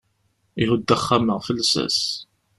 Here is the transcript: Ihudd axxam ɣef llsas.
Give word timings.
Ihudd 0.61 0.93
axxam 0.95 1.25
ɣef 1.35 1.47
llsas. 1.57 1.99